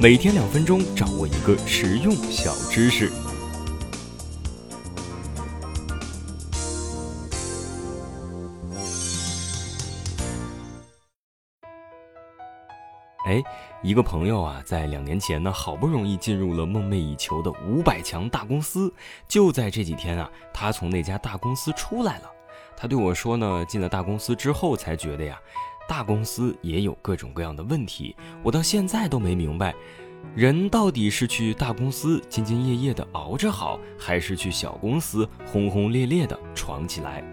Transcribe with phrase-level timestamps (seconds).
[0.00, 3.10] 每天两分钟，掌握一个实用小知识。
[13.26, 13.42] 哎，
[13.82, 18.94] 一个朋友啊，在两年前呢，好不容易进入了梦寐以求的五百强大公司。
[19.26, 22.30] 就在这几天啊，他从那家大公司出来了。
[22.76, 25.36] 他对我说呢，进了大公司之后才觉得呀。
[25.88, 29.74] 大公司也有各种各样的问题，我到现在都没明白，
[30.34, 37.24] 人到底是去大公司兢兢业业的熬着好，还是去小公司轰轰烈烈的闯起来？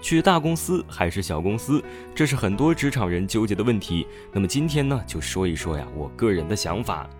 [0.00, 1.82] 去大公司还是小公司，
[2.14, 4.06] 这是很多职场人纠结的问题。
[4.32, 7.10] 那么今天呢，就说一说呀，我个人的想法：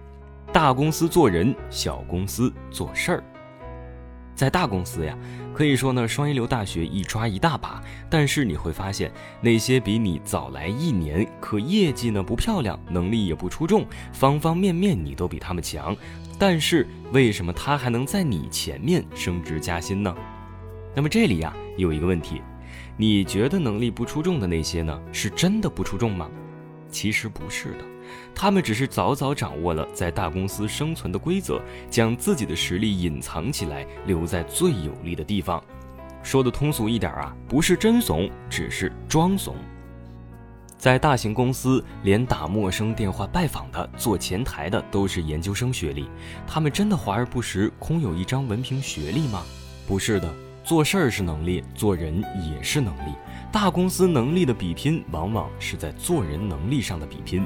[0.53, 3.25] 大公司做人，小公司做事儿。
[4.35, 5.17] 在大公司呀，
[5.55, 7.83] 可以说呢，双一流大学一抓一大把。
[8.11, 15.97] 但是你会发现，那些比你早来一年，可业绩呢不漂亮，能力也不出众，方方面面你都比他们强。
[16.39, 20.15] 但是为什么他还能在你前面升职加薪呢？
[20.95, 22.41] 那么这里呀有一个问题，
[22.97, 26.29] 你觉得能力不出众的那些呢，是真的不出众吗？
[26.93, 27.79] 其实不是的。
[28.35, 35.63] 他们只是早早掌握了在大公司生存的规则，将自己的实力隐藏起来，留在最有利的地方。
[36.23, 39.57] 说的通俗一点啊，不是真怂，只是装怂。
[40.77, 46.09] 在大型公司，连打陌生电话拜访的、做前台的都是研究生学历，
[46.47, 49.43] 他们真的华而不实，空有一张文凭学历吗？
[49.87, 50.33] 不是的，
[50.65, 53.13] 做事儿是能力，做人也是能力。
[53.51, 57.45] 大公司能力的比拼，往往是在做人能力上的比拼。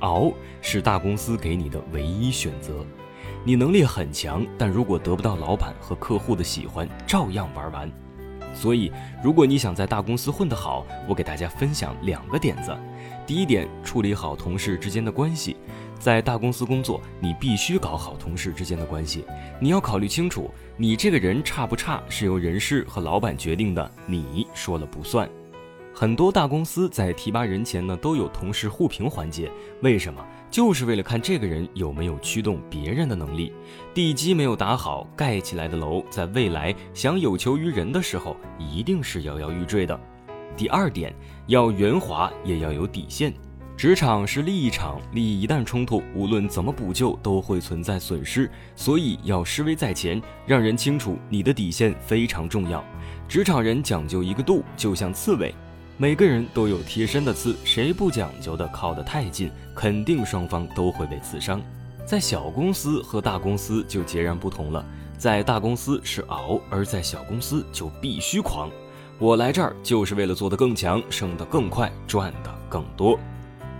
[0.00, 2.84] 熬是大公司给你的唯一选择，
[3.42, 7.90] 你能力很强，但如果得不到老板和客户的喜欢，照样玩完。
[8.54, 8.92] 所以，
[9.24, 12.76] 如果你想在大公司混得好，我给大家分享两个点子。
[13.26, 15.56] 第一点，处理好同事之间的关系。
[15.98, 19.24] 在大公司工作，你必须搞好同事之间的关系。
[19.60, 25.28] 你要考虑清楚，你这个人差不差是由人事和老板决定的，你说了不算。
[25.94, 29.50] 很多大公司在提拔人前呢，都有同事互评环节，
[29.80, 30.22] 为什么？
[30.50, 33.52] 就是为了看这个人有没有驱动别人的能力。
[33.94, 39.98] 地基没有打好，盖起来的楼，在未来想有求于人的时候，一定是摇摇欲坠的。
[40.54, 41.14] 第二点，
[41.46, 43.32] 要圆滑，也要有底线。
[43.76, 48.50] 职场是利益场，利益一旦冲突，无论怎么补救，都会存在损失。
[48.74, 52.82] 所以要示威在前，让人清楚你的底线非常重要。
[53.28, 55.54] 职场人讲究一个度，就像刺猬。
[55.98, 61.60] 每个人都有贴身的刺，谁不讲究的靠得太近，肯定双方都会被刺伤。
[62.06, 64.82] 在小公司和大公司就截然不同了，
[65.18, 68.70] 在大公司是熬，而在小公司就必须狂。
[69.18, 73.18] 我来这儿就是为了做得更强，升得更快，赚得更多。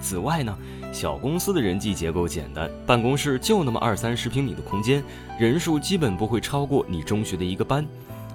[0.00, 0.56] 此外呢，
[0.92, 5.02] 小公司的人际结构简单，办公室就那么二三十平米的空间，
[5.38, 7.86] 人数基本不会超过你中学的一个班。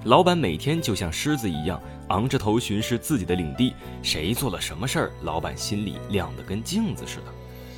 [0.05, 7.25] 老板每天就像狮子一样，昂着头巡视自己的领地，谁做了什么事儿，老板心里亮得跟镜子似的。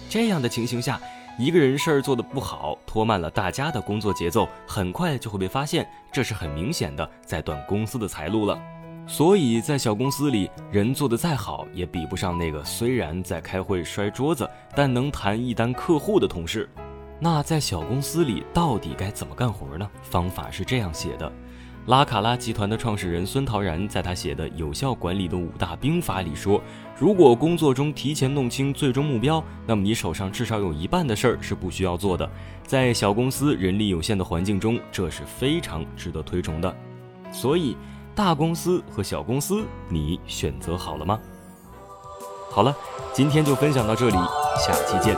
[0.10, 1.02] 这样的情形下，
[1.38, 8.58] 一个人事儿做得不好，拖慢了大家的工作节奏，很快就会被发现，这是很明显的在断公司的财路了。
[9.06, 16.70] 所以在小公司里，人做得再好，也比不上那个虽然在开会摔桌子，但能谈一单客户的同事。
[17.20, 19.90] 那在小公司里到底该怎么干活呢？
[20.02, 21.32] 方法是这样写的。
[21.88, 26.62] 拉卡拉集团的创始人孙陶然在他写的《有效管理的五大兵法》里说
[26.98, 32.30] ：“如果工作中提前弄清最终目标，那么你手上至少有一半的事儿是不需要做的。
[32.66, 36.74] 在小公司人力有限的环境中，这是非常值得推崇的。
[37.34, 37.76] 所以，
[38.16, 41.20] 大公司和小公司，你选择好了吗？
[42.52, 42.76] 好了，
[43.14, 44.18] 今天就分享到这里，
[44.64, 45.18] 下期见。